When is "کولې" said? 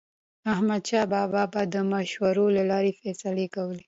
3.55-3.79